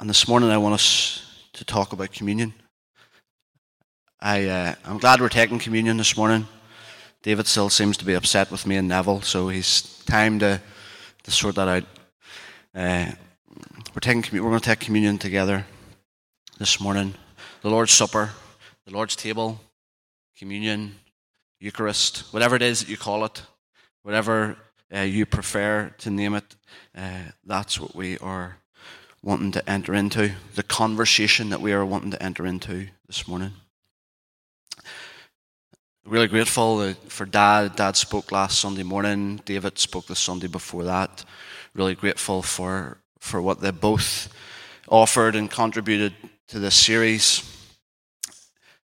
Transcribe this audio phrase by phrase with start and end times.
[0.00, 2.54] And this morning I want us to talk about communion.
[4.18, 6.48] I, uh, I'm glad we're taking communion this morning.
[7.22, 10.58] David still seems to be upset with me and Neville, so he's time to,
[11.24, 11.84] to sort that out.
[12.74, 13.12] Uh,
[13.94, 15.66] we're, taking, we're going to take communion together
[16.56, 17.12] this morning.
[17.60, 18.30] The Lord's Supper,
[18.86, 19.60] the Lord's table,
[20.34, 20.94] communion,
[21.58, 23.42] Eucharist, whatever it is that you call it,
[24.02, 24.56] whatever
[24.96, 26.56] uh, you prefer to name it,
[26.96, 28.59] uh, that's what we are
[29.22, 33.52] wanting to enter into, the conversation that we are wanting to enter into this morning.
[36.06, 37.76] Really grateful for Dad.
[37.76, 39.40] Dad spoke last Sunday morning.
[39.44, 41.24] David spoke the Sunday before that.
[41.74, 44.32] Really grateful for, for what they both
[44.88, 46.14] offered and contributed
[46.48, 47.44] to this series.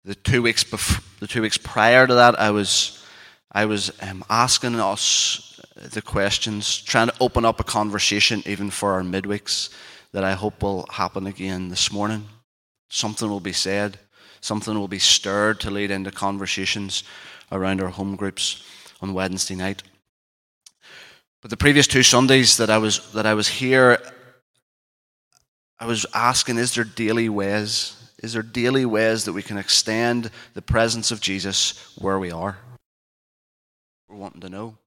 [0.06, 2.98] The two weeks before, the two weeks prior to that, I was
[3.52, 8.94] I was um, asking us the questions, trying to open up a conversation even for
[8.94, 9.70] our midweeks
[10.14, 12.28] that I hope will happen again this morning.
[12.90, 14.00] Something will be said,
[14.42, 17.04] something will be stirred to lead into conversations
[17.52, 18.64] around our home groups
[19.02, 19.84] on Wednesday night.
[21.42, 23.98] But the previous two Sundays that I was that I was here,
[25.80, 27.98] I was asking, is there daily ways?
[28.22, 32.60] Is there daily ways that we can extend the presence of Jesus where we are?
[34.08, 34.78] We're wanting to know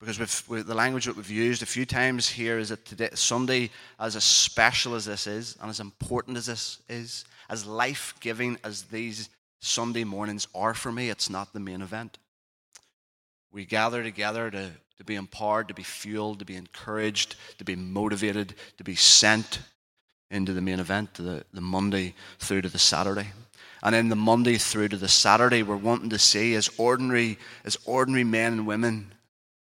[0.00, 3.10] because with, with, the language that we've used a few times here is that today,
[3.12, 8.14] Sunday, as as special as this is, and as important as this is, as life
[8.20, 9.28] giving as these
[9.60, 12.16] Sunday mornings are for me, it's not the main event.
[13.52, 17.76] We gather together to, to be empowered, to be fueled, to be encouraged, to be
[17.76, 19.60] motivated, to be sent
[20.30, 23.32] into the main event, the, the Monday through to the Saturday.
[23.82, 27.76] And in the Monday through to the Saturday, we're wanting to see as ordinary, as
[27.84, 29.12] ordinary men and women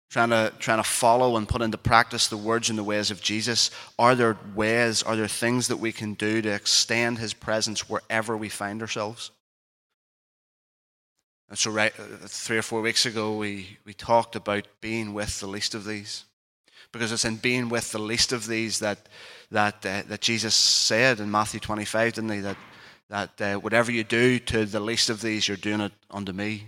[0.08, 3.20] trying to, trying to follow and put into practice the words and the ways of
[3.20, 3.70] Jesus?
[3.98, 8.36] Are there ways, are there things that we can do to extend his presence wherever
[8.36, 9.30] we find ourselves?
[11.48, 15.40] And so, right, uh, three or four weeks ago, we, we talked about being with
[15.40, 16.24] the least of these.
[16.92, 19.08] Because it's in being with the least of these that,
[19.50, 22.40] that, uh, that Jesus said in Matthew 25, didn't he?
[22.40, 22.56] That,
[23.08, 26.66] that uh, whatever you do to the least of these, you're doing it unto me.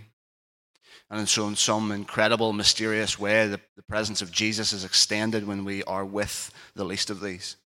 [1.11, 5.65] And so, in some incredible, mysterious way, the, the presence of Jesus is extended when
[5.65, 7.57] we are with the least of these.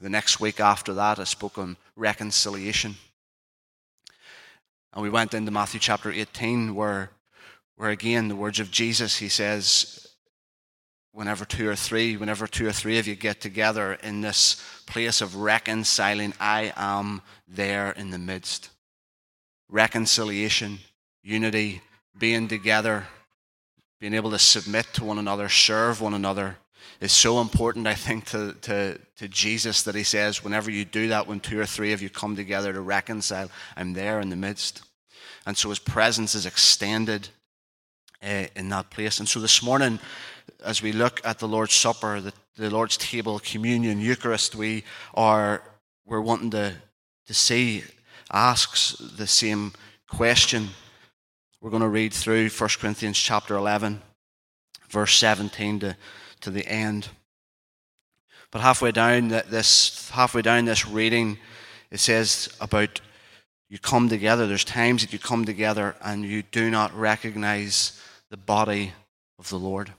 [0.00, 2.96] The next week after that, I spoke on reconciliation.
[4.94, 7.10] And we went into Matthew chapter 18, where,
[7.76, 10.06] where again, the words of Jesus, he says,
[11.12, 15.20] whenever two or three, whenever two or three of you get together in this place
[15.20, 18.70] of reconciling, I am there in the midst.
[19.68, 20.78] Reconciliation,
[21.22, 21.82] unity,
[22.18, 23.06] being together,
[24.00, 26.56] being able to submit to one another, serve one another,
[27.00, 31.08] is so important, I think, to, to, to Jesus that he says, whenever you do
[31.08, 34.36] that, when two or three of you come together to reconcile, I'm there in the
[34.36, 34.82] midst.
[35.46, 37.28] And so his presence is extended
[38.22, 39.18] uh, in that place.
[39.18, 39.98] And so this morning,
[40.64, 44.84] as we look at the Lord's Supper, the, the Lord's table, communion, Eucharist, we
[45.14, 45.62] are
[46.06, 46.72] we're wanting to,
[47.26, 47.82] to see,
[48.32, 49.72] asks the same
[50.08, 50.68] question
[51.60, 54.02] we're going to read through 1 Corinthians chapter 11,
[54.88, 55.96] verse 17 to,
[56.40, 57.08] to the end.
[58.50, 61.38] But halfway down this, halfway down this reading,
[61.90, 63.00] it says about
[63.68, 64.46] you come together.
[64.46, 68.00] There's times that you come together and you do not recognize
[68.30, 68.92] the body
[69.38, 69.92] of the Lord.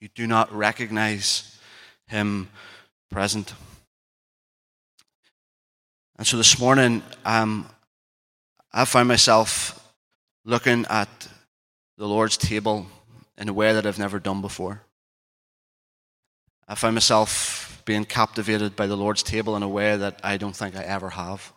[0.00, 1.58] You do not recognize
[2.06, 2.48] Him
[3.10, 3.54] present.
[6.16, 7.68] And so this morning, um,
[8.72, 9.83] I found myself
[10.44, 11.28] looking at
[11.96, 12.86] the Lord's table
[13.38, 14.82] in a way that I've never done before.
[16.68, 20.56] I find myself being captivated by the Lord's table in a way that I don't
[20.56, 21.52] think I ever have.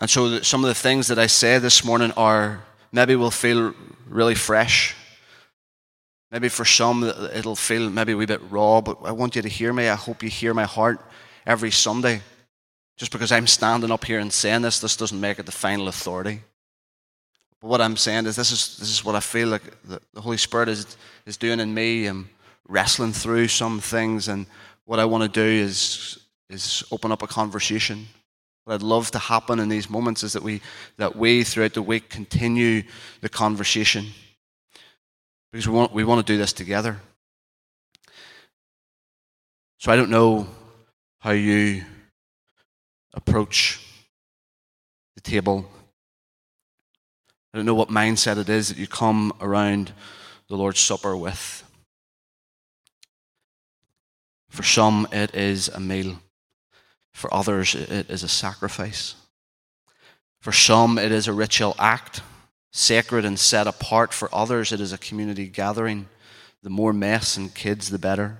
[0.00, 2.62] And so, some of the things that I say this morning are
[2.92, 3.74] maybe will feel
[4.08, 4.94] really fresh.
[6.30, 9.48] Maybe for some, it'll feel maybe a wee bit raw, but I want you to
[9.48, 9.88] hear me.
[9.88, 11.00] I hope you hear my heart
[11.46, 12.20] every Sunday.
[12.96, 15.88] Just because I'm standing up here and saying this, this doesn't make it the final
[15.88, 16.40] authority.
[17.60, 20.20] But what I'm saying is, this is, this is what I feel like the, the
[20.20, 22.06] Holy Spirit is, is doing in me.
[22.06, 22.28] I'm
[22.68, 24.46] wrestling through some things, and
[24.84, 26.18] what I want to do is,
[26.50, 28.06] is open up a conversation.
[28.64, 30.60] What I'd love to happen in these moments is that we,
[30.96, 32.82] that we throughout the week continue
[33.20, 34.06] the conversation.
[35.52, 37.00] Because we want, we want to do this together.
[39.78, 40.48] So I don't know
[41.20, 41.84] how you
[43.14, 43.80] approach
[45.14, 45.64] the table
[47.56, 49.94] I don't know what mindset it is that you come around
[50.46, 51.64] the Lord's Supper with.
[54.50, 56.18] For some, it is a meal.
[57.14, 59.14] For others, it is a sacrifice.
[60.38, 62.20] For some, it is a ritual act,
[62.74, 64.12] sacred and set apart.
[64.12, 66.08] For others, it is a community gathering.
[66.62, 68.36] The more mess and kids, the better.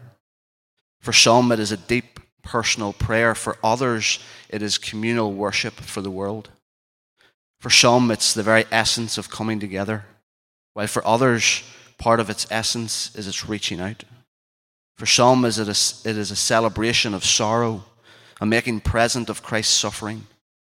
[1.00, 3.34] For some, it is a deep personal prayer.
[3.34, 4.18] For others,
[4.50, 6.50] it is communal worship for the world.
[7.60, 10.04] For some, it's the very essence of coming together,
[10.74, 11.62] while for others,
[11.98, 14.04] part of its essence is its reaching out.
[14.96, 17.84] For some, it is a celebration of sorrow,
[18.40, 20.26] a making present of Christ's suffering,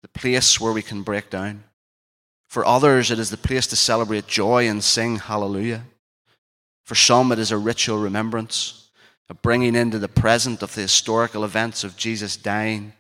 [0.02, 1.64] the place where we can break down.
[2.48, 5.84] For others, it is the place to celebrate joy and sing hallelujah.
[6.84, 8.90] For some, it is a ritual remembrance,
[9.30, 12.94] a bringing into the present of the historical events of Jesus dying,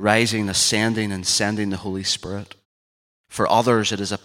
[0.00, 2.54] rising, ascending, and sending the Holy Spirit.
[3.28, 4.18] For others, it is a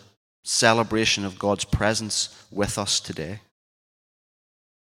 [0.43, 3.41] celebration of God's presence with us today.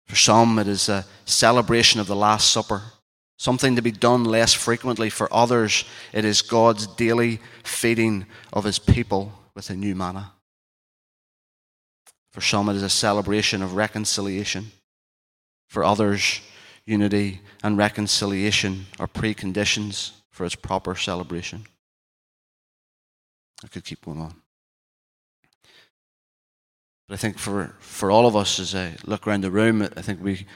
[0.06, 2.84] For some, it is a celebration of the Last Supper,
[3.38, 5.10] something to be done less frequently.
[5.10, 10.32] For others, it is God's daily feeding of his people with a new manna.
[12.32, 14.72] For some, it is a celebration of reconciliation.
[15.70, 16.42] For others,
[16.86, 21.66] unity and reconciliation are preconditions for its proper celebration.
[23.64, 24.34] I could keep going on.
[27.08, 30.02] But I think for, for all of us, as I look around the room, I
[30.02, 30.48] think we,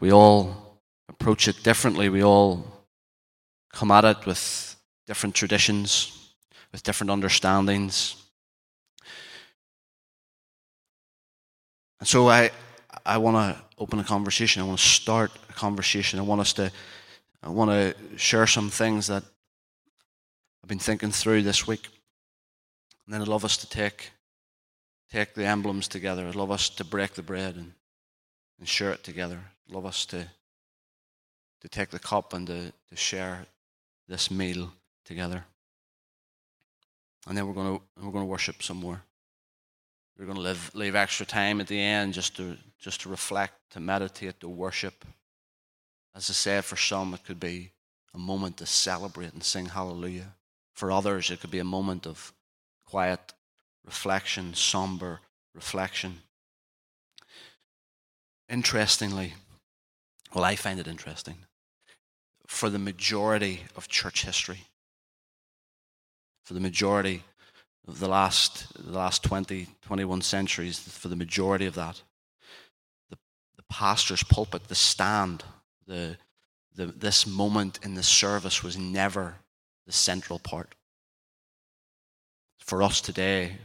[0.00, 2.10] we all approach it differently.
[2.10, 2.64] We all
[3.72, 4.76] come at it with
[5.06, 6.34] different traditions,
[6.70, 8.16] with different understandings.
[12.00, 12.50] And so I,
[13.06, 14.60] I want to open a conversation.
[14.60, 16.18] I want to start a conversation.
[16.18, 16.70] I want us to,
[17.42, 19.24] I want to share some things that
[20.62, 21.88] I've been thinking through this week.
[23.04, 24.12] And then I'd love us to take,
[25.10, 26.26] take the emblems together.
[26.26, 27.72] I'd love us to break the bread and,
[28.60, 29.40] and share it together.
[29.68, 30.28] I'd love us to,
[31.62, 33.46] to take the cup and to, to share
[34.08, 34.72] this meal
[35.04, 35.44] together.
[37.26, 39.02] And then we're going to, we're going to worship some more.
[40.16, 43.54] We're going to live, leave extra time at the end just to, just to reflect,
[43.70, 45.04] to meditate, to worship.
[46.14, 47.72] As I said, for some, it could be
[48.14, 50.34] a moment to celebrate and sing hallelujah.
[50.74, 52.32] For others, it could be a moment of
[52.86, 53.32] quiet
[53.84, 55.20] reflection, somber
[55.54, 56.20] reflection.
[58.48, 59.34] Interestingly,
[60.34, 61.38] well, I find it interesting,
[62.46, 64.66] for the majority of church history,
[66.44, 67.22] for the majority
[67.88, 72.02] of the last, the last 20, 21 centuries, for the majority of that,
[73.10, 73.16] the,
[73.56, 75.44] the pastor's pulpit, the stand,
[75.92, 76.16] the,
[76.74, 79.36] the, this moment in the service was never
[79.86, 80.74] the central part.
[82.58, 83.58] For us today,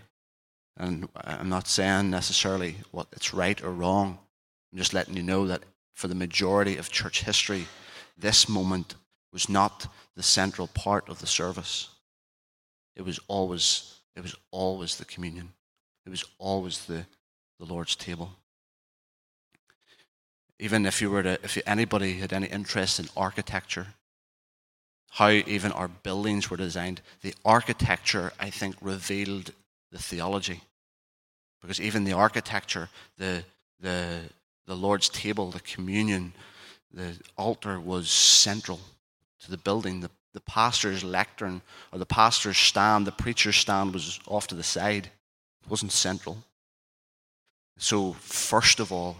[0.75, 4.19] and I'm not saying necessarily what it's right or wrong,
[4.71, 5.63] I'm just letting you know that
[5.94, 7.65] for the majority of church history,
[8.18, 8.95] this moment
[9.31, 11.89] was not the central part of the service.
[12.95, 15.53] It was always, it was always the communion.
[16.06, 17.06] It was always the,
[17.59, 18.31] the Lord's table.
[20.59, 23.88] Even if you were to, if anybody had any interest in architecture,
[25.12, 29.51] how even our buildings were designed, the architecture, I think, revealed
[29.92, 30.62] the theology.
[31.62, 33.44] Because even the architecture, the,
[33.80, 34.19] the,
[34.65, 36.33] the Lord's table, the communion,
[36.94, 38.80] the altar was central
[39.42, 40.02] to the building.
[40.02, 41.61] The, the pastor's lectern
[41.92, 45.09] or the pastor's stand, the preacher's stand was off to the side.
[45.64, 46.37] It wasn't central.
[47.78, 49.18] So, first of all,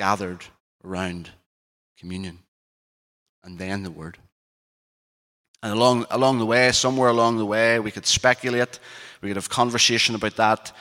[0.00, 0.46] gathered
[0.82, 1.28] around
[1.98, 2.38] communion
[3.44, 4.16] and then the word.
[5.62, 8.80] And along, along the way, somewhere along the way, we could speculate,
[9.20, 10.72] we could have conversation about that,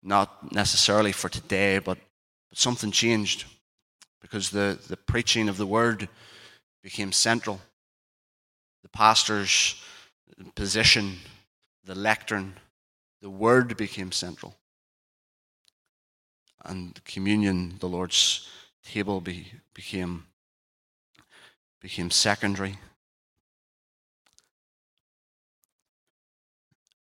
[0.00, 1.98] not necessarily for today, but,
[2.50, 3.46] but something changed
[4.20, 6.08] because the, the preaching of the word
[6.80, 7.60] became central.
[8.84, 9.82] The pastor's
[10.54, 11.16] position,
[11.84, 12.54] the lectern,
[13.22, 14.54] the word became central.
[16.64, 18.48] And communion, the Lord's
[18.92, 20.26] table, be, became,
[21.80, 22.78] became secondary.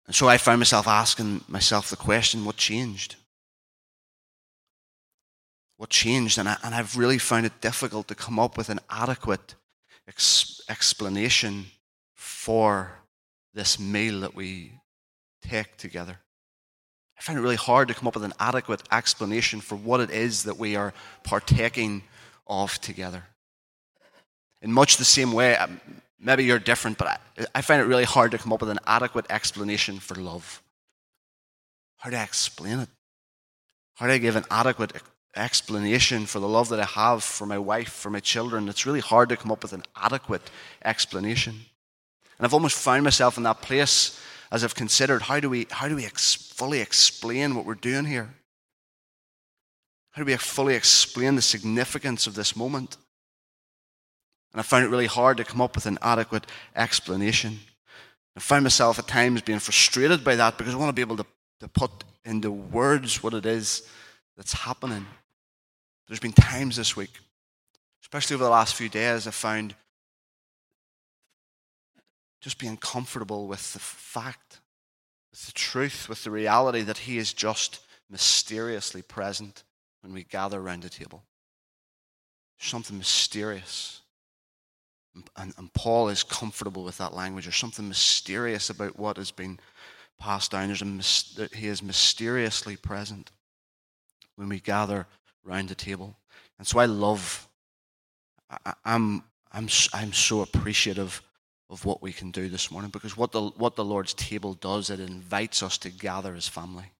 [0.05, 3.15] And so I found myself asking myself the question what changed?
[5.77, 6.37] What changed?
[6.37, 9.55] And, I, and I've really found it difficult to come up with an adequate
[10.07, 11.65] ex- explanation
[12.13, 12.99] for
[13.53, 14.73] this meal that we
[15.41, 16.19] take together.
[17.21, 20.09] I find it really hard to come up with an adequate explanation for what it
[20.09, 20.91] is that we are
[21.23, 22.01] partaking
[22.47, 23.25] of together.
[24.63, 25.79] In much the same way, um,
[26.23, 28.79] Maybe you're different, but I, I find it really hard to come up with an
[28.85, 30.61] adequate explanation for love.
[31.97, 32.89] How do I explain it?
[33.95, 34.93] How do I give an adequate
[35.35, 38.67] explanation for the love that I have for my wife, for my children.
[38.67, 40.41] It's really hard to come up with an adequate
[40.83, 41.53] explanation.
[42.37, 44.19] And I've almost found myself in that place
[44.51, 48.05] as I've considered how do we, how do we ex- fully explain what we're doing
[48.05, 48.33] here?
[50.11, 52.97] How do we fully explain the significance of this moment?
[54.51, 57.59] And I found it really hard to come up with an adequate explanation.
[58.35, 61.17] I found myself at times being frustrated by that because I want to be able
[61.17, 61.25] to,
[61.61, 61.91] to put
[62.25, 63.87] into words what it is
[64.35, 65.05] that's happening.
[66.07, 67.11] There's been times this week,
[68.03, 69.75] especially over the last few days, I've found
[72.41, 74.59] just being comfortable with the fact,
[75.31, 77.79] with the truth, with the reality that He is just
[78.09, 79.63] mysteriously present
[80.01, 81.23] when we gather around the table.
[82.59, 84.01] Something mysterious.
[85.37, 87.45] And, and, Paul is comfortable with that language.
[87.45, 89.59] There's something mysterious about what has been
[90.19, 90.67] passed down.
[90.67, 93.31] There's a, he is mysteriously present
[94.35, 95.07] when we gather
[95.45, 96.15] around the table.
[96.57, 97.47] And so I love,
[98.65, 101.21] I, I'm, I'm, I'm so appreciative
[101.71, 104.89] of what we can do this morning because what the, what the Lord's table does,
[104.89, 106.91] it invites us to gather as family.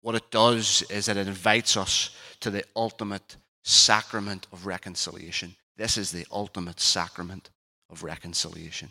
[0.00, 5.54] What it does is it invites us to the ultimate sacrament of reconciliation.
[5.76, 7.50] This is the ultimate sacrament
[7.90, 8.88] of reconciliation.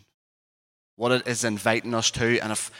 [0.94, 2.70] What it is inviting us to, and if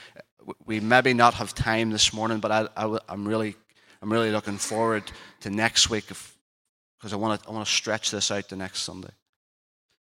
[0.64, 3.56] we maybe not have time this morning, but I, I'm really,
[4.00, 5.10] I'm really looking forward
[5.40, 8.80] to next week because I want to, I want to stretch this out to next
[8.80, 9.10] Sunday.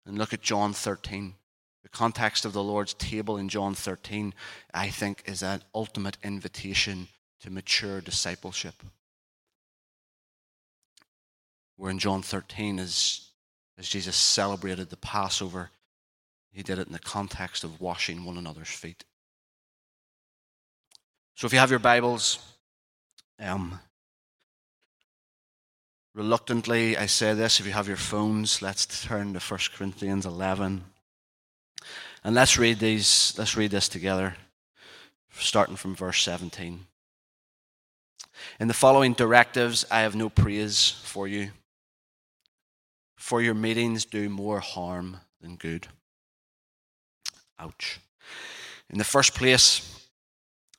[0.06, 1.34] And look at John 13.
[1.82, 4.34] The context of the Lord's table in John 13,
[4.72, 7.08] I think, is an ultimate invitation
[7.40, 8.74] to mature discipleship.
[11.76, 13.28] Where in John 13, as,
[13.78, 15.70] as Jesus celebrated the Passover,
[16.52, 19.04] he did it in the context of washing one another's feet.
[21.34, 22.38] So if you have your Bibles,
[23.40, 23.80] um,
[26.14, 30.84] Reluctantly, I say this if you have your phones, let's turn to 1 Corinthians 11.
[32.22, 34.36] And let's read these, let's read this together,
[35.32, 36.86] starting from verse 17.
[38.60, 41.50] In the following directives, I have no praise for you,
[43.16, 45.88] for your meetings do more harm than good.
[47.58, 47.98] Ouch.
[48.88, 50.08] In the first place,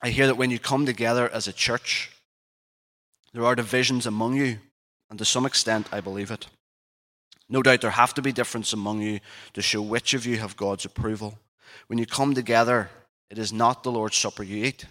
[0.01, 2.09] I hear that when you come together as a church,
[3.33, 4.59] there are divisions among you
[5.09, 6.47] and to some extent, I believe it.
[7.47, 9.19] No doubt there have to be differences among you
[9.53, 11.37] to show which of you have God's approval.
[11.87, 12.89] When you come together,
[13.29, 14.85] it is not the Lord's Supper you eat.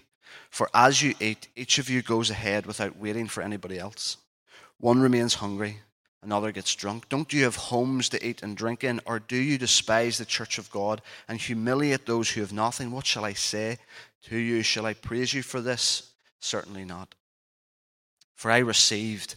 [0.50, 4.18] For as you eat, each of you goes ahead without waiting for anybody else.
[4.78, 5.80] One remains hungry,
[6.22, 7.08] another gets drunk.
[7.08, 9.00] Don't you have homes to eat and drink in?
[9.04, 12.90] Or do you despise the church of God and humiliate those who have nothing?
[12.90, 13.78] What shall I say
[14.24, 14.62] to you?
[14.62, 16.10] Shall I praise you for this?
[16.40, 17.14] Certainly not.
[18.36, 19.36] For I received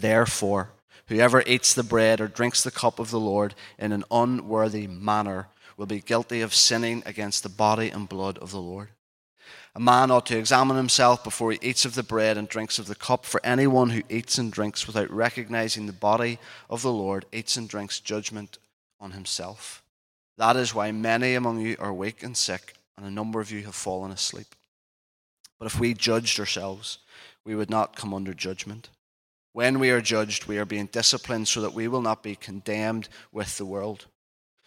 [0.00, 0.70] Therefore,
[1.08, 5.48] whoever eats the bread or drinks the cup of the Lord in an unworthy manner
[5.76, 8.90] will be guilty of sinning against the body and blood of the Lord.
[9.74, 12.86] A man ought to examine himself before he eats of the bread and drinks of
[12.86, 16.38] the cup, for anyone who eats and drinks without recognizing the body
[16.70, 18.58] of the Lord eats and drinks judgment
[19.00, 19.82] on himself.
[20.36, 23.64] That is why many among you are weak and sick, and a number of you
[23.64, 24.54] have fallen asleep.
[25.58, 26.98] But if we judged ourselves,
[27.44, 28.90] we would not come under judgment.
[29.58, 33.08] When we are judged, we are being disciplined so that we will not be condemned
[33.32, 34.06] with the world.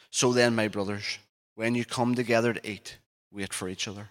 [0.09, 1.17] So then, my brothers,
[1.55, 2.97] when you come together to eat,
[3.31, 4.09] wait for each other.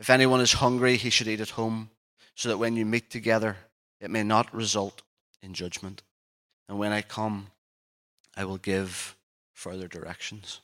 [0.00, 1.90] If anyone is hungry, he should eat at home,
[2.34, 3.58] so that when you meet together,
[4.00, 5.02] it may not result
[5.42, 6.02] in judgment.
[6.70, 7.48] And when I come,
[8.34, 9.14] I will give
[9.52, 10.62] further directions.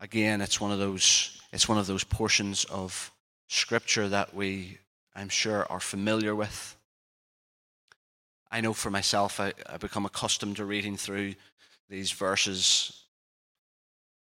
[0.00, 3.10] Again, it's one of those it's one of those portions of
[3.48, 4.76] scripture that we
[5.14, 6.76] I'm sure, are familiar with.
[8.50, 11.34] I know for myself, I, I become accustomed to reading through
[11.88, 13.04] these verses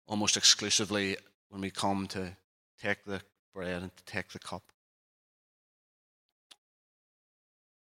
[0.07, 1.17] almost exclusively
[1.49, 2.37] when we come to
[2.83, 3.21] take the
[3.55, 4.63] bread and to take the cup.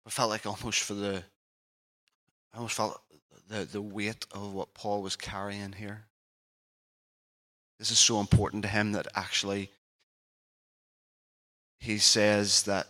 [0.06, 1.22] I felt like almost for the,
[2.52, 3.00] I almost felt
[3.48, 6.04] the, the weight of what Paul was carrying here.
[7.78, 9.70] This is so important to him that actually
[11.84, 12.86] he says that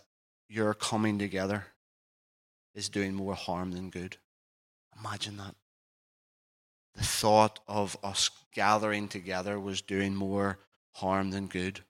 [0.48, 1.66] your coming together
[2.76, 4.16] is doing more harm than good.
[5.00, 5.56] Imagine that.
[6.94, 10.58] The thought of us gathering together was doing more
[10.92, 11.80] harm than good.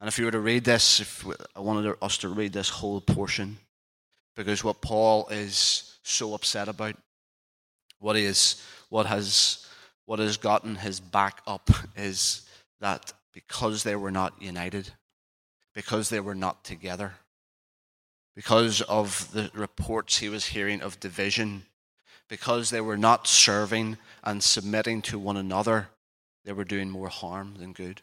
[0.00, 3.02] And if you were to read this, if I wanted us to read this whole
[3.02, 3.58] portion,
[4.34, 6.96] because what Paul is so upset about,
[7.98, 9.66] what is, what has,
[10.06, 12.48] what has gotten his back up is
[12.80, 14.90] that because they were not united,
[15.74, 17.14] because they were not together,
[18.34, 21.64] because of the reports he was hearing of division,
[22.28, 25.88] because they were not serving and submitting to one another,
[26.44, 28.02] they were doing more harm than good.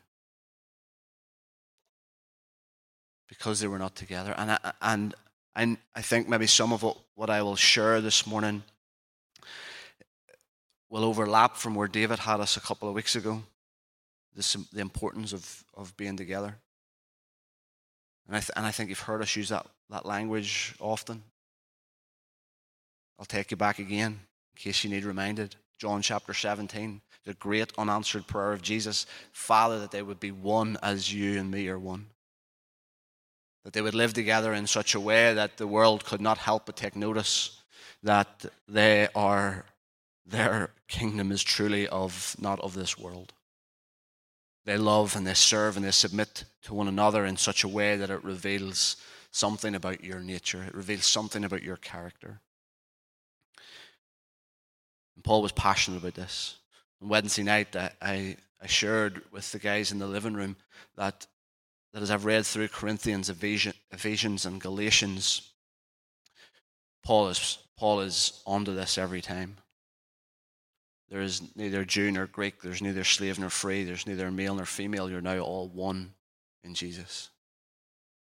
[3.27, 4.33] Because they were not together.
[4.37, 5.15] And I, and,
[5.55, 6.83] and I think maybe some of
[7.15, 8.63] what, I will share this morning
[10.89, 13.43] will overlap from where David had us a couple of weeks ago
[14.35, 16.57] the, the importance of, of being together.
[18.31, 21.21] And I, th- and I think you've heard us use that, that language often.
[23.19, 24.21] I'll take you back again
[24.55, 25.57] in case you need reminded.
[25.77, 30.77] John chapter 17, the great unanswered prayer of Jesus Father, that they would be one
[30.81, 32.05] as you and me are one.
[33.65, 36.67] That they would live together in such a way that the world could not help
[36.67, 37.61] but take notice
[38.01, 39.65] that they are,
[40.25, 43.33] their kingdom is truly of not of this world.
[44.65, 47.97] They love and they serve and they submit to one another in such a way
[47.97, 48.97] that it reveals
[49.31, 52.41] something about your nature, it reveals something about your character.
[55.15, 56.57] And Paul was passionate about this.
[57.01, 60.57] On Wednesday night, I, I shared with the guys in the living room
[60.95, 61.25] that,
[61.93, 65.49] that as I've read through Corinthians, Ephesians, and Galatians,
[67.03, 69.57] Paul is, Paul is onto this every time.
[71.11, 72.61] There is neither Jew nor Greek.
[72.61, 73.83] There's neither slave nor free.
[73.83, 75.09] There's neither male nor female.
[75.09, 76.13] You're now all one
[76.63, 77.29] in Jesus.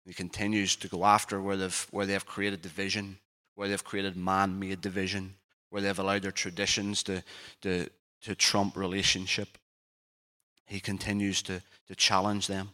[0.05, 3.17] He continues to go after where they've, where they have created division,
[3.55, 5.35] where they've created man made division,
[5.69, 7.23] where they've allowed their traditions to,
[7.61, 7.87] to,
[8.23, 9.57] to trump relationship.
[10.65, 12.69] He continues to, to challenge them.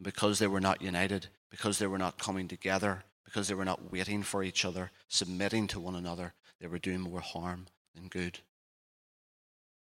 [0.00, 3.90] Because they were not united, because they were not coming together, because they were not
[3.90, 8.40] waiting for each other, submitting to one another, they were doing more harm than good.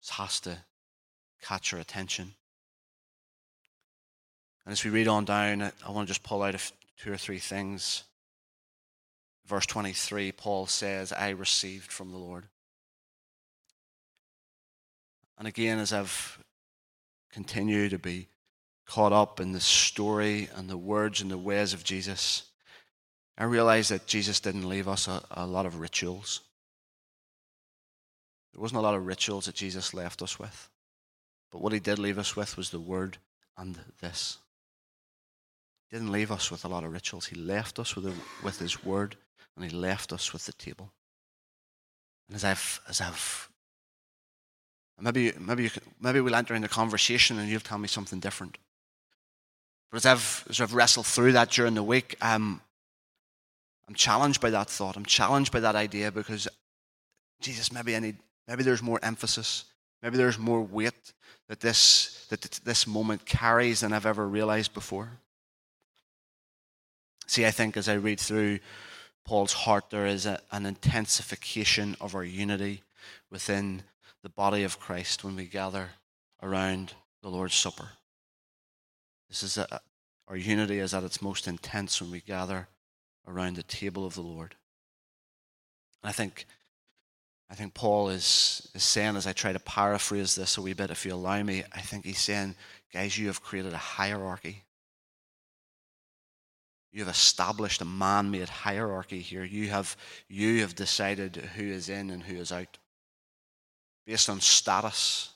[0.09, 0.57] Has to
[1.41, 2.33] catch our attention.
[4.65, 6.55] And as we read on down, I want to just pull out
[6.97, 8.03] two or three things.
[9.45, 12.45] Verse 23, Paul says, I received from the Lord.
[15.37, 16.37] And again, as I've
[17.31, 18.27] continued to be
[18.85, 22.43] caught up in the story and the words and the ways of Jesus,
[23.37, 26.41] I realize that Jesus didn't leave us a, a lot of rituals.
[28.53, 30.69] There wasn't a lot of rituals that Jesus left us with.
[31.51, 33.17] But what he did leave us with was the word
[33.57, 34.37] and this.
[35.89, 37.27] He didn't leave us with a lot of rituals.
[37.27, 39.15] He left us with, with his word
[39.55, 40.91] and he left us with the table.
[42.27, 43.49] And as I've, as I've
[45.01, 48.57] maybe, maybe, can, maybe we'll enter into conversation and you'll tell me something different.
[49.91, 52.61] But as I've, as I've wrestled through that during the week, um,
[53.87, 54.95] I'm challenged by that thought.
[54.95, 56.47] I'm challenged by that idea because,
[57.41, 59.65] Jesus, maybe I need, Maybe there's more emphasis.
[60.01, 61.13] Maybe there's more weight
[61.47, 65.09] that this, that this moment carries than I've ever realized before.
[67.27, 68.59] See, I think as I read through
[69.25, 72.83] Paul's heart, there is a, an intensification of our unity
[73.29, 73.83] within
[74.23, 75.91] the body of Christ when we gather
[76.41, 77.89] around the Lord's Supper.
[79.29, 79.79] This is a,
[80.27, 82.67] our unity is at its most intense when we gather
[83.27, 84.55] around the table of the Lord.
[86.01, 86.45] And I think
[87.51, 90.89] I think Paul is, is saying, as I try to paraphrase this a wee bit,
[90.89, 92.55] if you allow me, I think he's saying,
[92.93, 94.63] guys, you have created a hierarchy.
[96.93, 99.43] You have established a man made hierarchy here.
[99.43, 99.97] You have,
[100.29, 102.77] you have decided who is in and who is out
[104.05, 105.31] based on status,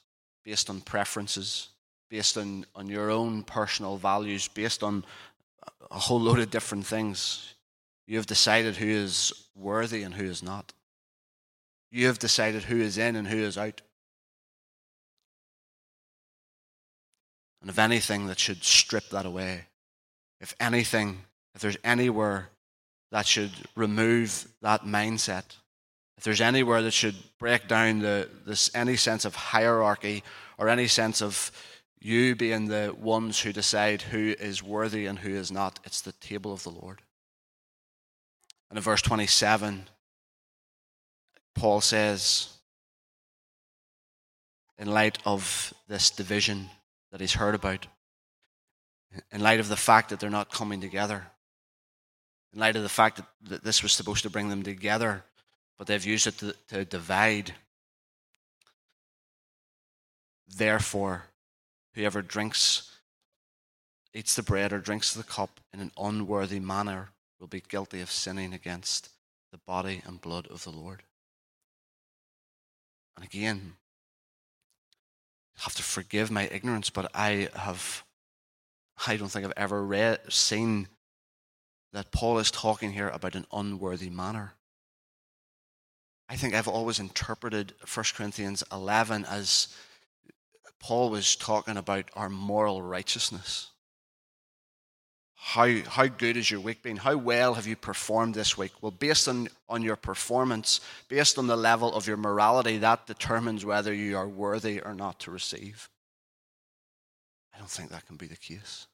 [0.45, 1.67] based on preferences,
[2.09, 5.03] based on, on your own personal values, based on
[5.91, 7.55] a whole load of different things.
[8.07, 10.71] You have decided who is worthy and who is not.
[11.95, 13.81] You have decided who is in and who is out.
[17.61, 19.67] And if anything that should strip that away,
[20.41, 21.19] if anything,
[21.55, 22.49] if there's anywhere
[23.13, 25.55] that should remove that mindset,
[26.17, 30.21] if there's anywhere that should break down the, this, any sense of hierarchy
[30.57, 31.49] or any sense of
[32.01, 36.11] you being the ones who decide who is worthy and who is not, it's the
[36.11, 37.01] table of the Lord.
[38.69, 39.87] And in verse 27,
[41.55, 42.49] Paul says,
[44.77, 46.69] in light of this division
[47.11, 47.87] that he's heard about,
[49.31, 51.27] in light of the fact that they're not coming together,
[52.53, 55.23] in light of the fact that, that this was supposed to bring them together,
[55.77, 57.53] but they've used it to, to divide.
[60.47, 61.23] Therefore,
[61.93, 62.91] whoever drinks,
[64.13, 68.11] eats the bread, or drinks the cup in an unworthy manner will be guilty of
[68.11, 69.09] sinning against
[69.51, 71.03] the body and blood of the Lord.
[73.15, 73.73] And again,
[75.57, 78.03] I have to forgive my ignorance, but I have,
[79.07, 80.87] I don't think I've ever read, seen
[81.93, 84.53] that Paul is talking here about an unworthy manner.
[86.27, 89.73] I think I've always interpreted 1 Corinthians 11 as
[90.79, 93.71] Paul was talking about our moral righteousness.
[95.47, 96.97] How, how good has your week been?
[96.97, 98.71] How well have you performed this week?
[98.81, 103.63] Well, based on, on your performance, based on the level of your morality, that determines
[103.63, 105.87] whether you are worthy or not to receive.
[107.53, 108.87] I don't think that can be the case.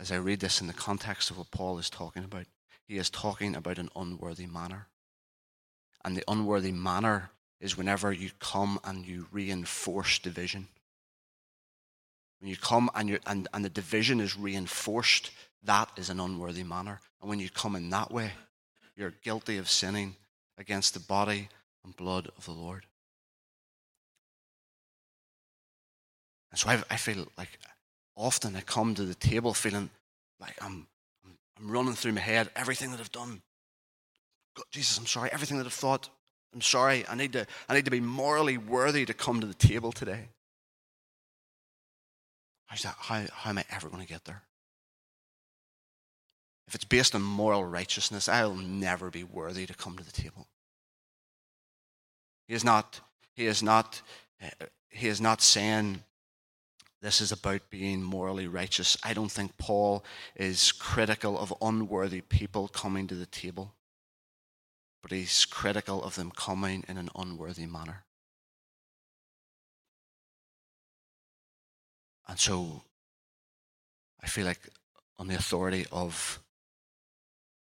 [0.00, 2.46] As I read this in the context of what Paul is talking about,
[2.88, 4.88] he is talking about an unworthy manner.
[6.04, 7.30] And the unworthy manner
[7.60, 10.66] is whenever you come and you reinforce division.
[12.40, 15.30] When you come and, you and, and the division is reinforced,
[15.64, 17.00] that is an unworthy manner.
[17.20, 18.32] And when you come in that way,
[18.96, 20.16] you're guilty of sinning
[20.58, 21.48] against the body
[21.84, 22.86] and blood of the Lord.
[26.50, 27.58] And so I, I feel like
[28.16, 29.90] often I come to the table feeling
[30.40, 30.86] like I'm,
[31.24, 33.42] I'm, I'm running through my head everything that I've done.
[34.56, 35.30] God, Jesus, I'm sorry.
[35.32, 36.08] Everything that I've thought,
[36.54, 37.04] I'm sorry.
[37.08, 40.28] I need, to, I need to be morally worthy to come to the table today.
[42.66, 42.96] How's that?
[42.98, 44.42] How, how am I ever going to get there?
[46.68, 50.48] If it's based on moral righteousness, I'll never be worthy to come to the table.
[52.48, 53.00] He is not,
[53.34, 54.02] he is not,
[54.40, 56.02] eh, he is not saying
[57.02, 58.96] this is about being morally righteous.
[59.04, 63.74] I don't think Paul is critical of unworthy people coming to the table,
[65.02, 68.05] but he's critical of them coming in an unworthy manner.
[72.28, 72.82] And so
[74.22, 74.60] I feel like,
[75.18, 76.40] on the authority of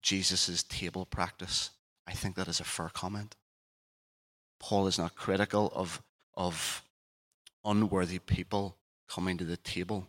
[0.03, 1.71] Jesus' table practice,
[2.07, 3.37] I think that is a fair comment.
[4.59, 6.03] Paul is not critical of,
[6.35, 6.83] of
[7.65, 8.77] unworthy people
[9.09, 10.09] coming to the table.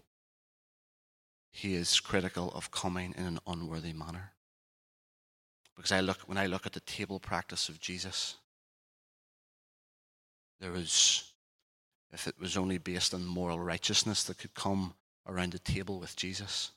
[1.51, 4.31] He is critical of coming in an unworthy manner.
[5.75, 8.35] Because I look, when I look at the table practice of Jesus,
[10.59, 11.28] there was
[12.11, 14.93] if it was only based on moral righteousness that could come
[15.27, 16.71] around the table with Jesus,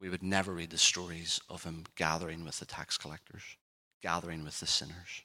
[0.00, 3.42] we would never read the stories of him gathering with the tax collectors,
[4.02, 5.22] gathering with the sinners.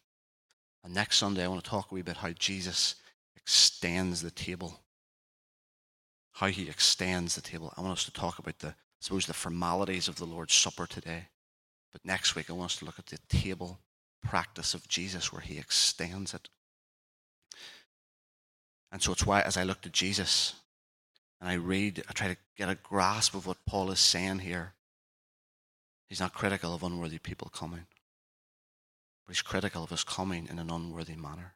[0.83, 2.95] And next Sunday, I want to talk a wee bit how Jesus
[3.35, 4.81] extends the table.
[6.33, 7.73] How he extends the table.
[7.77, 10.87] I want us to talk about the, I suppose, the formalities of the Lord's Supper
[10.87, 11.27] today.
[11.91, 13.79] But next week, I want us to look at the table
[14.23, 16.49] practice of Jesus where he extends it.
[18.93, 20.53] And so it's why, as I look to Jesus
[21.41, 24.73] and I read, I try to get a grasp of what Paul is saying here.
[26.08, 27.88] He's not critical of unworthy people coming,
[29.25, 31.56] but he's critical of us coming in an unworthy manner.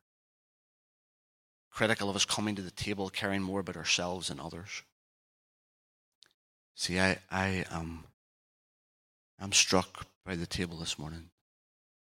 [1.70, 4.82] Critical of us coming to the table caring more about ourselves than others.
[6.74, 8.06] See, I, I um,
[9.40, 11.30] I'm struck by the table this morning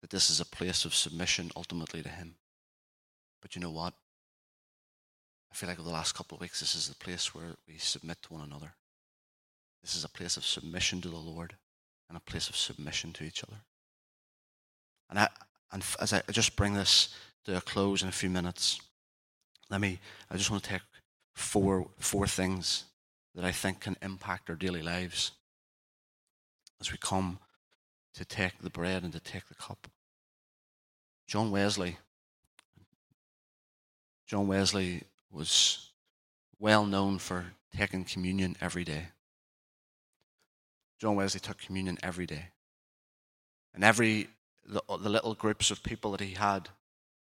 [0.02, 2.34] that this is a place of submission ultimately to Him.
[3.40, 3.94] But you know what?
[5.54, 7.78] I feel like over the last couple of weeks, this is the place where we
[7.78, 8.74] submit to one another.
[9.84, 11.54] This is a place of submission to the Lord
[12.08, 13.58] and a place of submission to each other.
[15.08, 15.28] And, I,
[15.70, 17.14] and as I just bring this
[17.44, 18.80] to a close in a few minutes,
[19.70, 20.82] let me, I just want to take
[21.34, 22.86] four, four things
[23.36, 25.30] that I think can impact our daily lives
[26.80, 27.38] as we come
[28.14, 29.86] to take the bread and to take the cup.
[31.28, 31.98] John Wesley,
[34.26, 35.90] John Wesley was
[36.58, 37.44] well known for
[37.76, 39.08] taking communion every day.
[41.00, 42.50] John Wesley took communion every day.
[43.74, 44.28] And every,
[44.64, 46.68] the, the little groups of people that he had,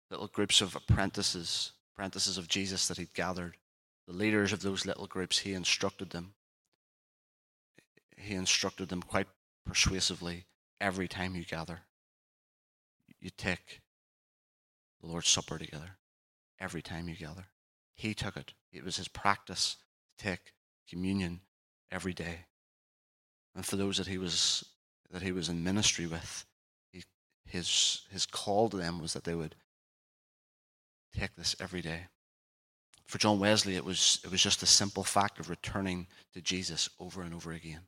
[0.10, 3.58] little groups of apprentices, apprentices of Jesus that he'd gathered,
[4.08, 6.34] the leaders of those little groups, he instructed them.
[8.16, 9.28] He instructed them quite
[9.66, 10.46] persuasively
[10.80, 11.82] every time you gather.
[13.20, 13.82] You take
[15.02, 15.98] the Lord's Supper together
[16.60, 17.48] every time you gather.
[17.98, 18.54] He took it.
[18.72, 19.76] It was his practice
[20.18, 20.54] to take
[20.90, 21.42] communion
[21.92, 22.46] every day.
[23.54, 24.64] And for those that he was
[25.12, 26.46] that he was in ministry with,
[26.92, 27.04] he,
[27.46, 29.56] his his call to them was that they would
[31.18, 32.08] take this every day.
[33.08, 36.90] For John Wesley, it was, it was just the simple fact of returning to Jesus
[37.00, 37.82] over and over again.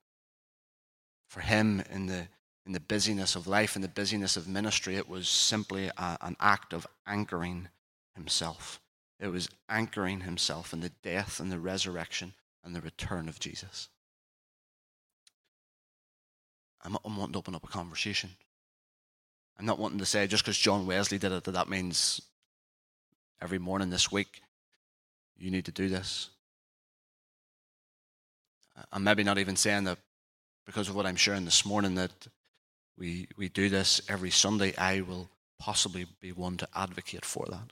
[1.28, 2.28] For him, in the,
[2.65, 6.38] in the busyness of life, in the busyness of ministry, it was simply a, an
[6.39, 7.67] act of anchoring
[8.15, 8.80] himself.
[9.19, 13.89] It was anchoring himself in the death and the resurrection and the return of Jesus.
[16.82, 18.29] I'm, I'm wanting to open up a conversation.
[19.58, 22.21] I'm not wanting to say just because John Wesley did it that that means
[23.41, 24.41] every morning this week
[25.38, 26.29] you need to do this.
[28.93, 29.97] I'm maybe not even saying that
[30.65, 32.12] because of what I'm sharing this morning that
[32.97, 34.73] we, we do this every Sunday.
[34.77, 37.71] I will possibly be one to advocate for that.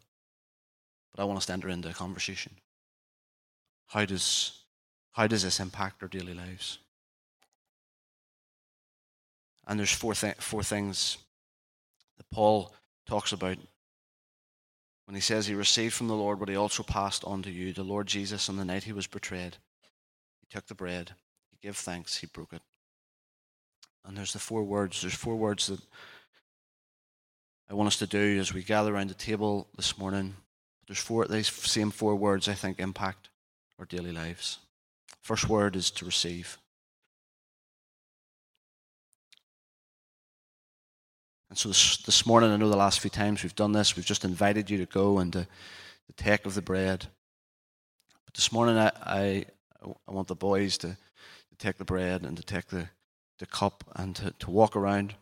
[1.18, 2.54] But I want us to enter into a conversation.
[3.88, 4.52] How does,
[5.14, 6.78] how does this impact our daily lives?
[9.68, 11.18] And there's four, th- four things
[12.18, 12.72] that Paul
[13.08, 13.58] talks about
[15.06, 17.74] when he says he received from the Lord what he also passed on to you.
[17.74, 19.58] The Lord Jesus, on the night he was betrayed,
[20.40, 21.12] he took the bread,
[21.50, 22.62] he gave thanks, he broke it.
[24.06, 25.02] And there's the four words.
[25.02, 25.82] There's four words that
[27.70, 30.36] I want us to do as we gather around the table this morning.
[30.88, 33.30] There's four, these same four words I think impact
[33.78, 34.60] our daily lives.
[35.22, 36.58] First word is to receive.
[41.50, 44.06] And so this, this morning, I know the last few times we've done this, we've
[44.06, 47.06] just invited you to go and to, to take of the bread.
[48.26, 49.46] But this morning, I, I,
[50.08, 52.90] I want the boys to, to take the bread and to take the,
[53.40, 55.16] the cup and to, to walk around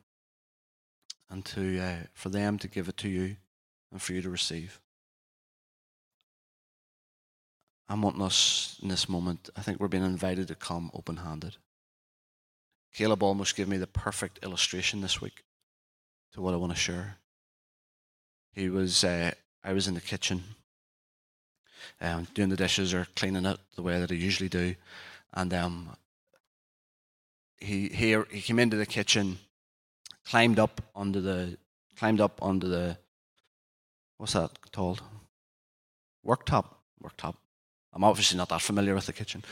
[1.30, 3.38] and to, uh, for them to give it to you
[3.92, 4.80] and for you to receive.
[7.88, 11.58] I'm wanting us in this moment, I think we're being invited to come open handed.
[12.94, 15.44] Caleb almost gave me the perfect illustration this week
[16.34, 17.18] to what I want to share.
[18.54, 19.32] He was, uh,
[19.64, 20.44] I was in the kitchen
[22.02, 24.76] um, doing the dishes or cleaning it the way that I usually do.
[25.34, 25.90] And um,
[27.60, 29.38] he, he, he came into the kitchen,
[30.26, 31.58] climbed up onto the,
[31.98, 32.98] climbed up onto the,
[34.18, 35.04] what's that called?
[36.26, 36.66] Worktop.
[37.04, 37.36] Worktop.
[37.96, 39.44] I'm obviously not that familiar with the kitchen.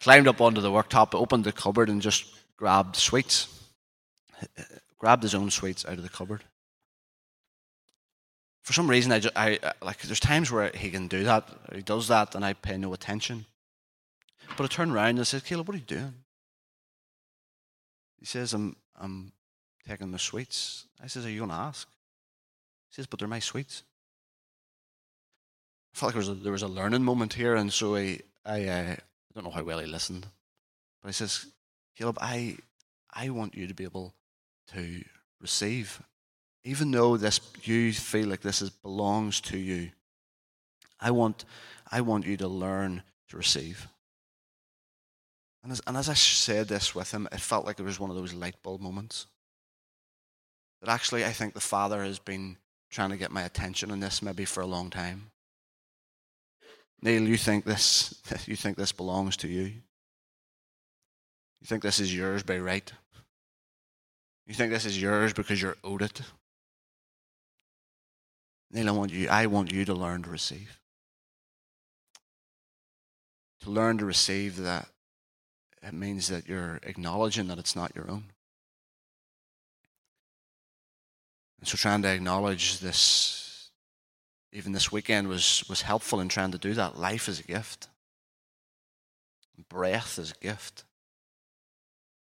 [0.00, 2.24] Climbed up onto the worktop, opened the cupboard, and just
[2.56, 3.60] grabbed sweets
[4.98, 6.44] grabbed his own sweets out of the cupboard.
[8.62, 10.00] For some reason, I, just, I like.
[10.02, 11.48] There's times where he can do that.
[11.74, 13.46] He does that, and I pay no attention.
[14.56, 16.14] But I turn around and I said, "Caleb, what are you doing?"
[18.18, 19.32] He says, "I'm, I'm
[19.88, 21.88] taking the sweets." I says, "Are you going to ask?"
[22.90, 23.82] He says, "But they're my sweets."
[25.94, 28.20] I felt like there was a, there was a learning moment here, and so I,
[28.44, 28.98] I, uh, I
[29.34, 30.26] don't know how well he listened,
[31.02, 31.46] but he says,
[31.96, 32.56] "Caleb, I,
[33.12, 34.14] I want you to be able
[34.74, 35.02] to
[35.40, 36.02] receive.
[36.62, 39.90] Even though this you feel like this is, belongs to you,
[41.00, 41.44] I want,
[41.90, 43.88] I want you to learn to receive.
[45.62, 48.10] And as, and as I said this with him, it felt like it was one
[48.10, 49.26] of those light bulb moments.
[50.80, 52.56] That actually, I think the Father has been
[52.90, 55.30] trying to get my attention on this maybe for a long time.
[57.02, 59.62] Neil, you think this, you think this belongs to you?
[59.62, 62.90] You think this is yours by right?
[64.46, 66.20] You think this is yours because you're owed it?
[68.70, 70.78] Neil, I want you, I want you to learn to receive.
[73.62, 74.88] To learn to receive that
[75.82, 78.24] it means that you're acknowledging that it's not your own.
[81.58, 83.49] And so trying to acknowledge this,
[84.52, 86.98] even this weekend, was, was helpful in trying to do that.
[86.98, 87.88] Life is a gift,
[89.68, 90.84] breath is a gift,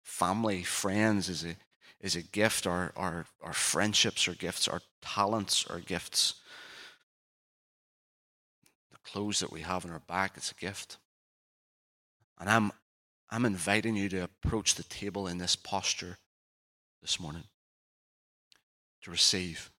[0.03, 1.55] family, friends is a,
[2.01, 2.65] is a gift.
[2.65, 4.67] Our, our, our friendships are gifts.
[4.67, 6.35] Our talents are gifts.
[8.91, 10.97] The clothes that we have on our back, it's a gift.
[12.39, 12.71] And I'm,
[13.29, 16.17] I'm inviting you to approach the table in this posture
[17.01, 17.43] this morning
[19.03, 19.71] to receive.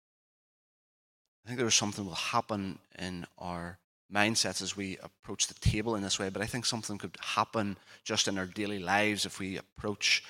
[1.49, 3.79] I think there's something will happen in our
[4.15, 7.79] mindsets as we approach the table in this way, but I think something could happen
[8.05, 10.23] just in our daily lives if we approach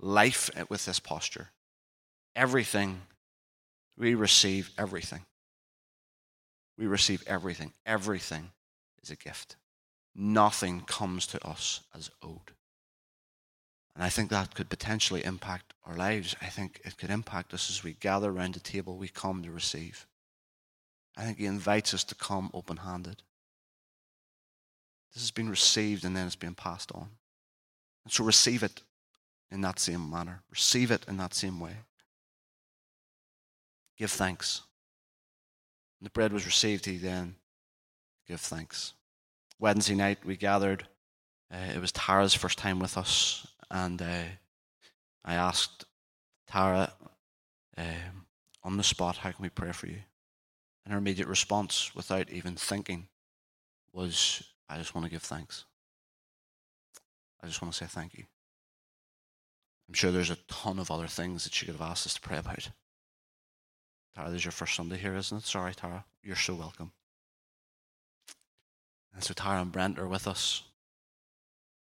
[0.00, 1.50] life with this posture.
[2.34, 3.02] Everything,
[3.96, 5.20] we receive everything.
[6.76, 7.72] We receive everything.
[7.86, 8.50] Everything
[9.00, 9.54] is a gift.
[10.12, 12.50] Nothing comes to us as owed.
[13.94, 16.34] And I think that could potentially impact our lives.
[16.42, 19.52] I think it could impact us as we gather around the table, we come to
[19.52, 20.08] receive.
[21.16, 23.22] I think he invites us to come open handed.
[25.12, 27.08] This has been received and then it's been passed on.
[28.04, 28.82] And so receive it
[29.50, 30.42] in that same manner.
[30.50, 31.76] Receive it in that same way.
[33.96, 34.62] Give thanks.
[35.98, 37.36] When the bread was received, he then
[38.26, 38.94] gave thanks.
[39.60, 40.88] Wednesday night we gathered.
[41.52, 44.24] Uh, it was Tara's first time with us, and uh,
[45.24, 45.84] I asked
[46.48, 46.92] Tara
[47.78, 48.26] um,
[48.64, 50.00] on the spot, "How can we pray for you?"
[50.84, 53.08] And her immediate response, without even thinking,
[53.92, 55.64] was, "I just want to give thanks.
[57.40, 58.26] I just want to say thank you."
[59.88, 62.20] I'm sure there's a ton of other things that she could have asked us to
[62.20, 62.70] pray about.
[64.14, 65.44] Tara, this is your first Sunday here, isn't it?
[65.44, 66.04] Sorry, Tara.
[66.22, 66.92] You're so welcome.
[69.12, 70.62] And so Tara and Brent are with us,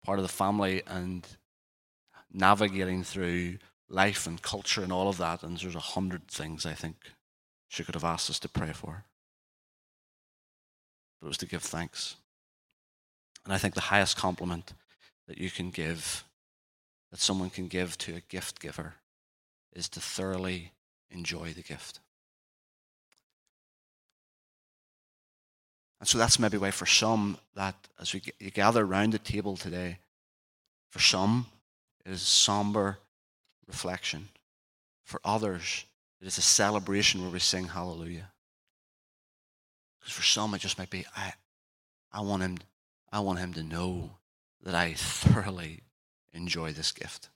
[0.02, 1.26] part of the family, and
[2.30, 3.58] navigating through
[3.88, 5.42] life and culture and all of that.
[5.42, 6.96] And there's a hundred things I think
[7.70, 9.04] she could have asked us to pray for.
[11.20, 12.16] But it was to give thanks.
[13.44, 14.72] And I think the highest compliment
[15.28, 16.24] that you can give,
[17.12, 18.94] that someone can give to a gift giver,
[19.72, 20.72] is to thoroughly
[21.12, 22.00] enjoy the gift.
[26.00, 29.98] And so that's maybe why for some that as we gather around the table today,
[30.90, 31.46] for some
[32.04, 32.98] it is somber
[33.68, 34.28] reflection.
[35.04, 35.84] For others,
[36.20, 38.32] it is a celebration where we sing hallelujah.
[39.98, 41.32] Because for some it just might be, I,
[42.12, 42.58] I want him
[43.12, 44.18] I want him to know
[44.62, 45.80] that I thoroughly
[46.32, 47.28] enjoy this gift.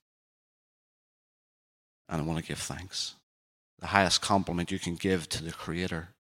[2.09, 3.17] And I want to give thanks.
[3.81, 6.11] The highest compliment you can give to the Creator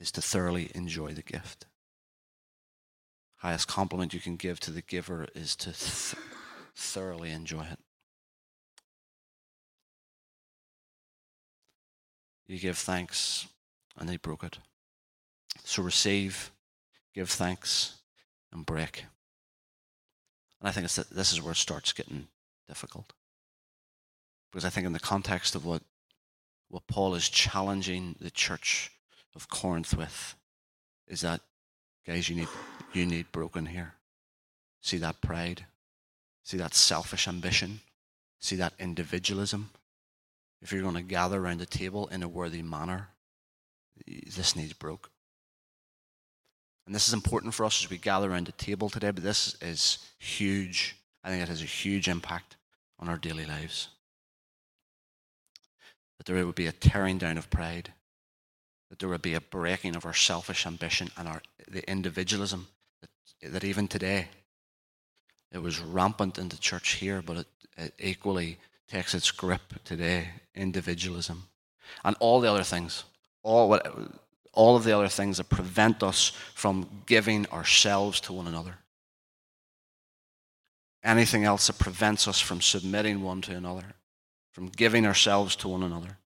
[0.00, 1.66] is to thoroughly enjoy the gift.
[3.36, 6.14] Highest compliment you can give to the giver is to th-
[6.74, 7.78] thoroughly enjoy it.
[12.46, 13.46] You give thanks,
[13.98, 14.58] and they broke it.
[15.64, 16.50] So receive,
[17.14, 17.96] give thanks,
[18.52, 19.04] and break.
[20.60, 22.28] And I think it's that this is where it starts getting
[22.68, 23.12] difficult.
[24.50, 25.82] Because I think in the context of what,
[26.68, 28.90] what Paul is challenging the church
[29.34, 30.34] of Corinth with
[31.06, 31.40] is that,
[32.06, 32.48] guys, you need,
[32.92, 33.94] you need broken here.
[34.80, 35.66] See that pride?
[36.42, 37.80] See that selfish ambition?
[38.38, 39.70] See that individualism?
[40.62, 43.08] If you're going to gather around the table in a worthy manner,
[44.06, 45.10] this needs broke.
[46.86, 49.56] And this is important for us as we gather around the table today, but this
[49.60, 50.96] is huge.
[51.24, 52.56] I think it has a huge impact
[52.98, 53.88] on our daily lives.
[56.18, 57.92] That there would be a tearing down of pride,
[58.88, 62.68] that there would be a breaking of our selfish ambition and our the individualism
[63.00, 64.28] that, that even today
[65.50, 70.28] it was rampant in the church here, but it, it equally takes its grip today.
[70.54, 71.48] Individualism
[72.04, 73.04] and all the other things,
[73.42, 73.86] all what,
[74.52, 78.78] all of the other things that prevent us from giving ourselves to one another.
[81.04, 83.94] Anything else that prevents us from submitting one to another,
[84.52, 86.18] from giving ourselves to one another.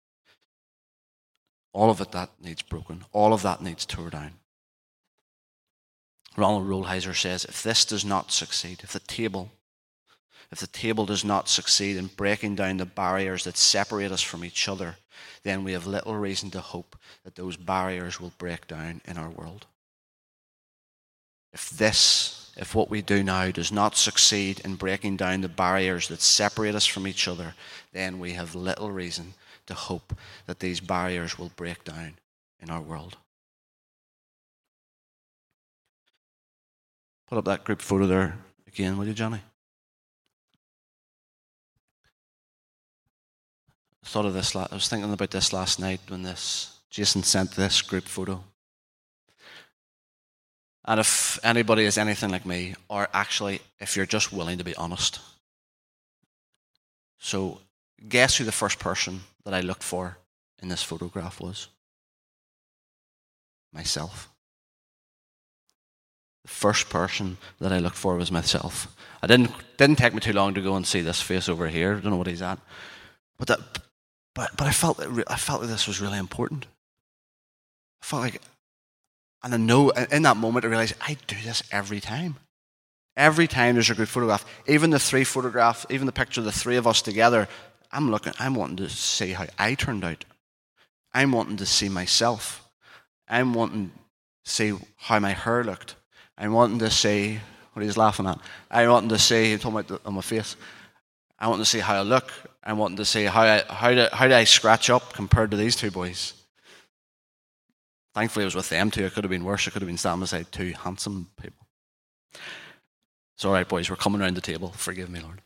[1.72, 3.04] All of it that needs broken.
[3.12, 4.32] All of that needs tore down.
[6.36, 9.50] Ronald Rolheiser says if this does not succeed, if the table,
[10.52, 14.44] if the table does not succeed in breaking down the barriers that separate us from
[14.44, 14.96] each other,
[15.44, 19.30] then we have little reason to hope that those barriers will break down in our
[19.30, 19.66] world.
[21.52, 26.08] If this, if what we do now does not succeed in breaking down the barriers
[26.08, 27.54] that separate us from each other,
[27.92, 29.34] then we have little reason
[29.66, 30.14] to hope
[30.46, 32.14] that these barriers will break down
[32.60, 33.16] in our world.
[37.28, 39.40] Put up that group photo there again, will you, Johnny?
[44.02, 44.56] I thought of this.
[44.56, 48.42] I was thinking about this last night when this Jason sent this group photo.
[50.84, 54.74] And if anybody is anything like me, or actually, if you're just willing to be
[54.74, 55.20] honest,
[57.18, 57.60] so
[58.08, 60.16] guess who the first person that I looked for
[60.62, 61.68] in this photograph was?
[63.72, 64.28] Myself.
[66.42, 68.96] The first person that I looked for was myself.
[69.22, 71.92] I didn't didn't take me too long to go and see this face over here.
[71.96, 72.58] I don't know what he's at,
[73.38, 73.60] but that,
[74.34, 76.66] but but I felt that I felt that this was really important.
[78.02, 78.40] I felt like,
[79.42, 82.36] and I know in that moment I realized I do this every time.
[83.16, 86.52] Every time there's a good photograph, even the three photographs, even the picture of the
[86.52, 87.48] three of us together,
[87.92, 90.24] I'm looking, I'm wanting to see how I turned out.
[91.12, 92.68] I'm wanting to see myself.
[93.28, 93.90] I'm wanting
[94.44, 95.96] to see how my hair looked.
[96.38, 97.40] I'm wanting to see
[97.72, 98.38] what he's laughing at.
[98.70, 100.56] I'm wanting to see, he told on my face.
[101.40, 102.32] I want to see how I look.
[102.62, 105.56] I'm wanting to see how I, how, do, how do I scratch up compared to
[105.56, 106.34] these two boys.
[108.14, 109.04] Thankfully, it was with them two.
[109.04, 109.66] It could have been worse.
[109.66, 111.66] It could have been standing beside two handsome people.
[113.34, 113.88] It's all right, boys.
[113.88, 114.68] We're coming around the table.
[114.76, 115.40] Forgive me, Lord.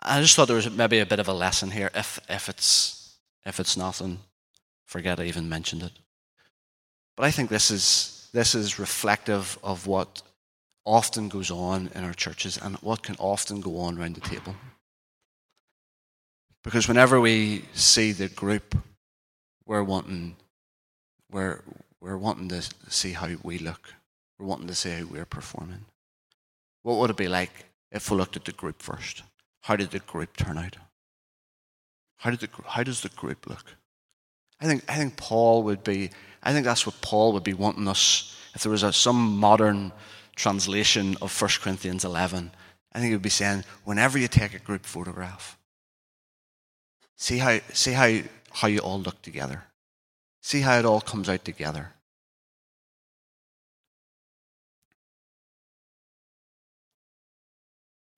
[0.00, 1.90] I just thought there was maybe a bit of a lesson here.
[1.94, 4.20] If, if, it's, if it's nothing,
[4.84, 5.92] forget I even mentioned it.
[7.16, 10.22] But I think this is, this is reflective of what
[10.84, 14.54] often goes on in our churches and what can often go on around the table.
[16.62, 18.76] Because whenever we see the group,
[19.66, 20.36] we're wanting,
[21.30, 21.62] we're,
[22.00, 23.94] we're wanting to see how we look.
[24.38, 25.84] We're wanting to see how we're performing.
[26.82, 29.22] What would it be like if we looked at the group first?
[29.62, 30.76] How did the group turn out?
[32.18, 33.76] How, did the, how does the group look?
[34.60, 36.10] I think, I think Paul would be,
[36.42, 39.92] I think that's what Paul would be wanting us, if there was a, some modern
[40.34, 42.50] translation of 1 Corinthians 11,
[42.92, 45.58] I think it would be saying, whenever you take a group photograph,
[47.16, 48.20] see how, see how,
[48.52, 49.64] how you all look together.
[50.42, 51.90] See how it all comes out together.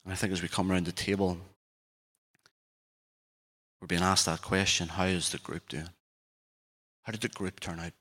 [0.05, 1.39] And I think as we come around the table,
[3.81, 5.89] we're being asked that question how is the group doing?
[7.03, 7.93] How did the group turn out?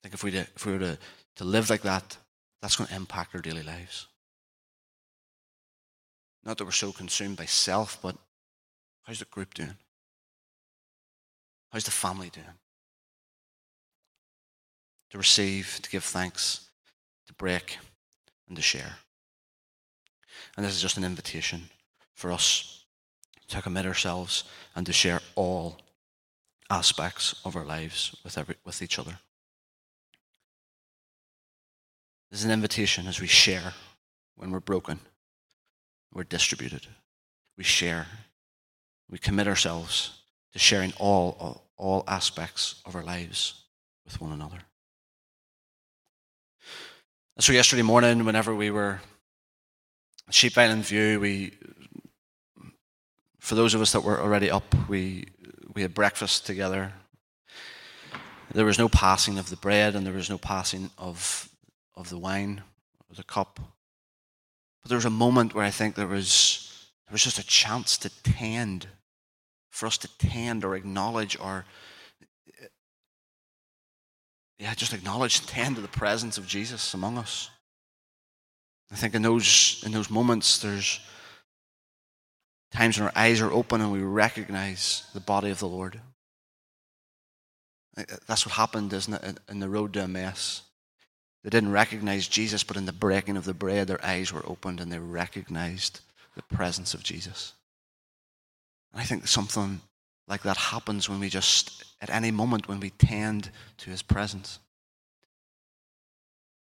[0.00, 0.98] I think if we, did, if we were to,
[1.40, 2.18] to live like that,
[2.60, 4.06] that's going to impact our daily lives.
[6.44, 8.14] Not that we're so consumed by self, but
[9.04, 9.78] how's the group doing?
[11.72, 12.58] How's the family doing?
[15.12, 16.68] To receive, to give thanks,
[17.26, 17.78] to break,
[18.46, 18.96] and to share.
[20.58, 21.70] And this is just an invitation
[22.12, 22.84] for us
[23.48, 24.44] to commit ourselves
[24.76, 25.78] and to share all
[26.68, 29.20] aspects of our lives with, every, with each other.
[32.30, 33.74] This is an invitation as we share
[34.36, 35.00] when we're broken,
[36.14, 36.86] we're distributed.
[37.58, 38.06] We share.
[39.10, 40.22] We commit ourselves
[40.52, 43.64] to sharing all, all aspects of our lives
[44.04, 44.58] with one another.
[47.36, 49.00] And so yesterday morning, whenever we were
[50.26, 51.52] at Sheep Island View, we,
[53.40, 55.26] for those of us that were already up, we,
[55.74, 56.92] we had breakfast together.
[58.52, 61.49] There was no passing of the bread and there was no passing of,
[62.00, 62.62] of the wine
[63.08, 63.60] or the cup.
[64.82, 67.98] But there was a moment where I think there was, there was just a chance
[67.98, 68.86] to tend
[69.70, 71.64] for us to tend or acknowledge or
[74.58, 77.48] yeah, just acknowledge and tend to the presence of Jesus among us.
[78.92, 81.00] I think in those in those moments there's
[82.70, 86.00] times when our eyes are open and we recognize the body of the Lord.
[88.26, 90.62] That's what happened, isn't it, in the road to Emmaus.
[91.42, 94.80] They didn't recognize Jesus, but in the breaking of the bread, their eyes were opened
[94.80, 96.00] and they recognized
[96.36, 97.54] the presence of Jesus.
[98.92, 99.80] And I think something
[100.28, 104.58] like that happens when we just, at any moment, when we tend to his presence.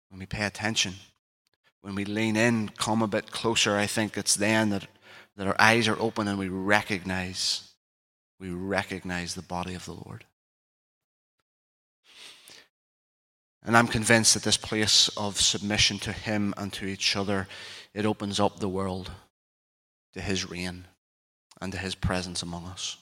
[0.09, 0.93] When we pay attention,
[1.81, 4.87] when we lean in, come a bit closer, I think it's then that,
[5.37, 7.69] that our eyes are open and we recognize,
[8.39, 10.25] we recognize the body of the Lord.
[13.65, 17.47] And I'm convinced that this place of submission to him and to each other,
[17.95, 19.09] it opens up the world
[20.13, 20.85] to his reign
[21.59, 22.97] and to his presence among us.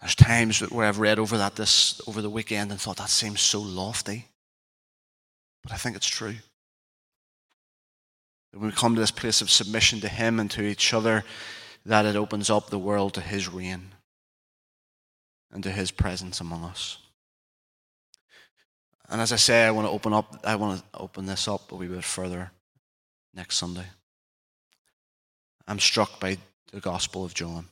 [0.00, 3.40] There's times where I've read over that this over the weekend and thought that seems
[3.40, 4.26] so lofty.
[5.62, 6.34] But I think it's true.
[8.52, 11.24] When we come to this place of submission to him and to each other,
[11.86, 13.92] that it opens up the world to his reign
[15.50, 16.98] and to his presence among us.
[19.08, 21.70] And as I say, I want to open up I want to open this up
[21.72, 22.50] a wee bit further
[23.34, 23.86] next Sunday.
[25.68, 26.38] I'm struck by
[26.72, 27.66] the Gospel of John.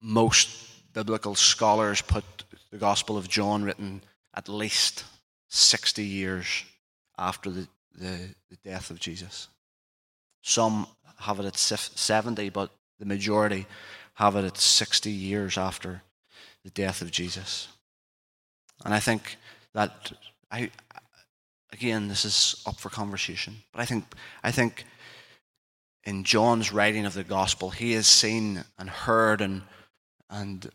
[0.00, 2.24] Most biblical scholars put
[2.70, 4.02] the Gospel of John written
[4.34, 5.04] at least
[5.48, 6.64] 60 years
[7.18, 9.48] after the, the, the death of Jesus.
[10.42, 10.86] Some
[11.18, 13.66] have it at 70, but the majority
[14.14, 16.02] have it at 60 years after
[16.64, 17.68] the death of Jesus.
[18.84, 19.36] And I think
[19.74, 20.12] that
[20.50, 20.70] I
[21.72, 24.04] again this is up for conversation, but I think
[24.42, 24.84] I think
[26.08, 29.60] in John's writing of the gospel, he has seen and heard and,
[30.30, 30.70] and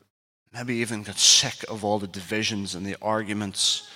[0.54, 3.90] maybe even got sick of all the divisions and the arguments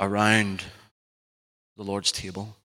[0.00, 0.64] around
[1.76, 2.56] the Lord's table.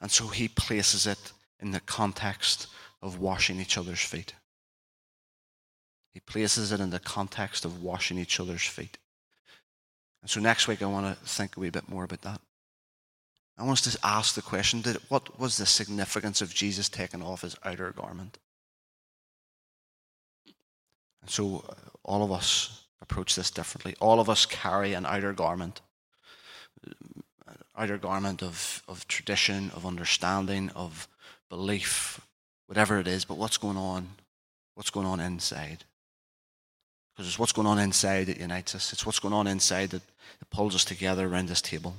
[0.00, 2.68] And so he places it in the context
[3.02, 4.32] of washing each other's feet.
[6.16, 8.96] He places it in the context of washing each other's feet.
[10.22, 12.40] And so next week, I want to think a wee bit more about that.
[13.58, 17.22] I want us to ask the question did, what was the significance of Jesus taking
[17.22, 18.38] off his outer garment?
[21.20, 23.94] And so uh, all of us approach this differently.
[24.00, 25.82] All of us carry an outer garment,
[27.76, 31.08] outer garment of, of tradition, of understanding, of
[31.50, 32.26] belief,
[32.68, 34.12] whatever it is, but what's going on?
[34.76, 35.84] What's going on inside?
[37.16, 38.92] Because it's what's going on inside that unites us.
[38.92, 40.02] It's what's going on inside that,
[40.38, 41.96] that pulls us together around this table.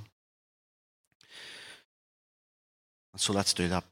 [3.14, 3.84] And so let's do that.